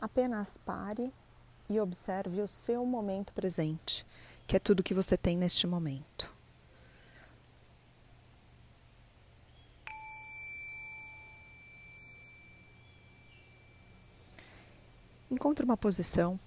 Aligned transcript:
apenas 0.00 0.58
pare 0.58 1.12
e 1.68 1.80
observe 1.80 2.40
o 2.40 2.48
seu 2.48 2.84
momento 2.84 3.32
presente, 3.32 4.04
que 4.46 4.56
é 4.56 4.58
tudo 4.58 4.82
que 4.82 4.94
você 4.94 5.16
tem 5.16 5.36
neste 5.36 5.66
momento. 5.66 6.34
Encontre 15.30 15.64
uma 15.64 15.76
posição, 15.76 16.38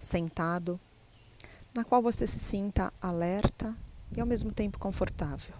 sentado, 0.00 0.80
na 1.74 1.84
qual 1.84 2.00
você 2.00 2.26
se 2.26 2.38
sinta 2.38 2.92
alerta 3.00 3.76
e 4.16 4.20
ao 4.20 4.26
mesmo 4.26 4.52
tempo 4.52 4.78
confortável. 4.78 5.54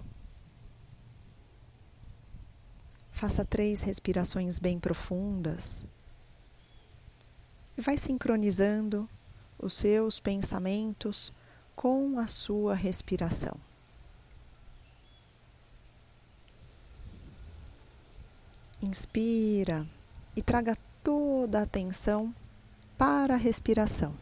Faça 3.11 3.45
três 3.45 3.83
respirações 3.83 4.59
bem 4.59 4.81
profundas 4.81 5.87
e 7.77 7.81
vai 7.81 7.97
sincronizando 7.97 9.09
os 9.59 9.75
seus 9.75 10.21
pensamentos 10.21 11.33
com 11.75 12.19
a 12.19 12.27
sua 12.27 12.75
respiração. 12.75 13.55
Inspira 18.83 19.87
e 20.37 20.43
traga 20.43 20.77
toda 21.03 21.61
a 21.61 21.63
atenção 21.63 22.35
para 22.99 23.35
a 23.35 23.39
respiração. 23.39 24.15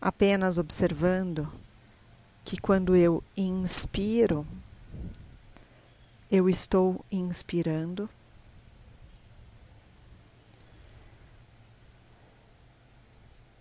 Apenas 0.00 0.58
observando 0.58 1.52
que 2.44 2.60
quando 2.60 2.96
eu 2.96 3.22
inspiro, 3.36 4.46
eu 6.30 6.48
estou 6.48 7.04
inspirando. 7.10 8.08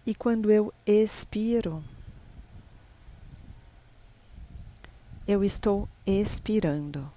E 0.05 0.13
quando 0.13 0.51
eu 0.51 0.73
expiro, 0.85 1.83
eu 5.27 5.43
estou 5.43 5.87
expirando. 6.05 7.11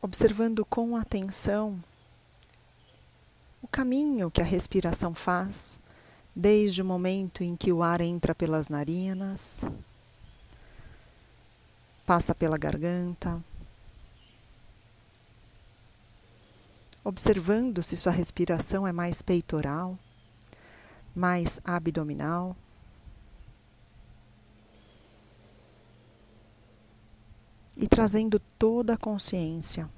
Observando 0.00 0.66
com 0.66 0.94
atenção 0.96 1.82
o 3.62 3.66
caminho 3.66 4.30
que 4.30 4.42
a 4.42 4.44
respiração 4.44 5.14
faz, 5.14 5.80
desde 6.34 6.82
o 6.82 6.84
momento 6.84 7.44
em 7.44 7.56
que 7.56 7.72
o 7.72 7.82
ar 7.82 8.00
entra 8.00 8.34
pelas 8.34 8.68
narinas, 8.68 9.64
passa 12.04 12.34
pela 12.34 12.58
garganta, 12.58 13.42
observando 17.04 17.82
se 17.82 17.96
sua 17.96 18.12
respiração 18.12 18.86
é 18.86 18.92
mais 18.92 19.22
peitoral, 19.22 19.98
mais 21.14 21.60
abdominal. 21.64 22.56
E 27.76 27.88
trazendo 27.88 28.40
toda 28.56 28.94
a 28.94 28.98
consciência 28.98 29.90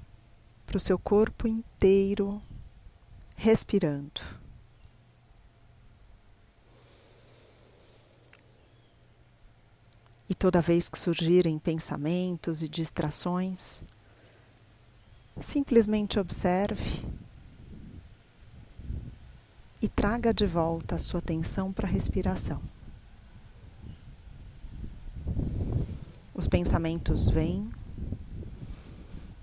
para 0.65 0.77
o 0.77 0.79
seu 0.79 0.97
corpo 0.97 1.47
inteiro, 1.47 2.41
respirando. 3.35 4.46
E 10.29 10.35
toda 10.35 10.61
vez 10.61 10.89
que 10.89 10.99
surgirem 10.99 11.57
pensamentos 11.57 12.61
e 12.61 12.67
distrações, 12.67 13.81
Simplesmente 15.41 16.19
observe 16.19 17.05
e 19.79 19.87
traga 19.87 20.33
de 20.33 20.47
volta 20.47 20.95
a 20.95 20.99
sua 20.99 21.19
atenção 21.19 21.71
para 21.71 21.87
a 21.87 21.91
respiração. 21.91 22.59
Os 26.33 26.47
pensamentos 26.47 27.29
vêm, 27.29 27.69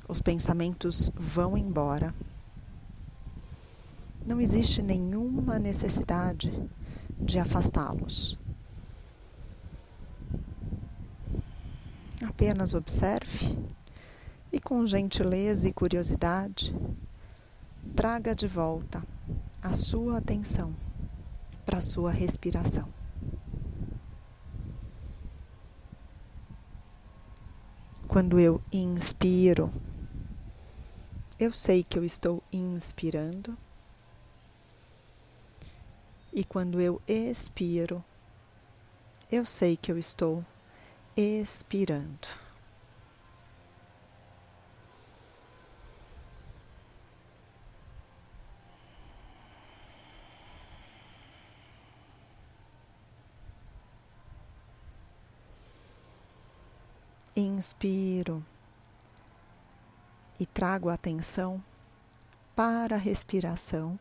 os 0.09 0.21
pensamentos 0.21 1.11
vão 1.15 1.56
embora. 1.56 2.12
Não 4.27 4.41
existe 4.41 4.83
nenhuma 4.83 5.61
necessidade 5.61 6.51
de 7.21 7.39
afastá-los. 7.39 8.37
Apenas 12.44 12.75
observe 12.75 13.59
e 14.53 14.60
com 14.60 14.87
gentileza 14.87 15.66
e 15.66 15.72
curiosidade, 15.72 16.77
traga 17.97 18.34
de 18.34 18.47
volta 18.47 19.03
a 19.62 19.72
sua 19.72 20.19
atenção 20.19 20.77
para 21.65 21.78
a 21.78 21.81
sua 21.81 22.10
respiração. 22.10 22.84
Quando 28.06 28.38
eu 28.38 28.60
inspiro, 28.71 29.72
eu 31.41 31.50
sei 31.50 31.83
que 31.83 31.99
eu 31.99 32.04
estou 32.04 32.43
inspirando. 32.53 33.56
E 36.31 36.44
quando 36.44 36.78
eu 36.78 37.00
expiro, 37.09 38.04
eu 39.33 39.47
sei 39.47 39.78
que 39.78 39.91
eu 39.91 39.97
estou 39.97 40.44
expirando. 41.17 42.29
Inspiro 57.37 58.45
e 60.39 60.47
trago 60.47 60.89
a 60.89 60.95
atenção 60.95 61.63
para 62.55 62.95
a 62.95 62.99
respiração. 62.99 63.99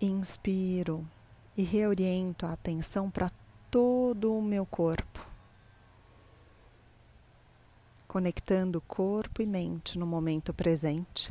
Inspiro 0.00 1.06
e 1.56 1.62
reoriento 1.62 2.46
a 2.46 2.52
atenção 2.52 3.10
para 3.10 3.30
todo 3.70 4.32
o 4.32 4.42
meu 4.42 4.66
corpo, 4.66 5.24
conectando 8.06 8.80
corpo 8.80 9.42
e 9.42 9.46
mente 9.46 9.98
no 9.98 10.06
momento 10.06 10.52
presente. 10.52 11.30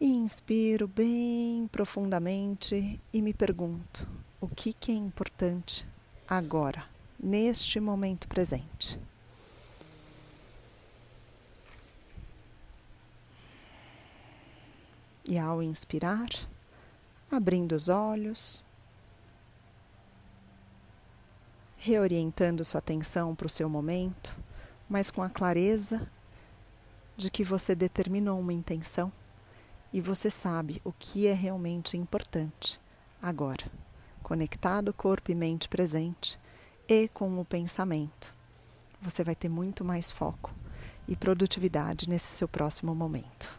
E 0.00 0.06
inspiro 0.06 0.86
bem 0.86 1.66
profundamente 1.72 3.00
e 3.12 3.20
me 3.20 3.34
pergunto: 3.34 4.08
o 4.40 4.46
que, 4.46 4.72
que 4.72 4.92
é 4.92 4.94
importante 4.94 5.86
agora, 6.28 6.84
neste 7.18 7.80
momento 7.80 8.28
presente? 8.28 8.96
E 15.30 15.38
ao 15.38 15.62
inspirar, 15.62 16.30
abrindo 17.30 17.72
os 17.72 17.90
olhos, 17.90 18.64
reorientando 21.76 22.64
sua 22.64 22.78
atenção 22.78 23.34
para 23.34 23.46
o 23.46 23.50
seu 23.50 23.68
momento, 23.68 24.34
mas 24.88 25.10
com 25.10 25.22
a 25.22 25.28
clareza 25.28 26.10
de 27.14 27.30
que 27.30 27.44
você 27.44 27.74
determinou 27.74 28.40
uma 28.40 28.54
intenção 28.54 29.12
e 29.92 30.00
você 30.00 30.30
sabe 30.30 30.80
o 30.82 30.94
que 30.94 31.26
é 31.26 31.34
realmente 31.34 31.94
importante 31.94 32.78
agora, 33.20 33.70
conectado 34.22 34.94
corpo 34.94 35.30
e 35.30 35.34
mente 35.34 35.68
presente 35.68 36.38
e 36.88 37.06
com 37.06 37.38
o 37.38 37.44
pensamento. 37.44 38.32
Você 39.02 39.22
vai 39.22 39.34
ter 39.34 39.50
muito 39.50 39.84
mais 39.84 40.10
foco 40.10 40.54
e 41.06 41.14
produtividade 41.14 42.08
nesse 42.08 42.28
seu 42.28 42.48
próximo 42.48 42.94
momento. 42.94 43.57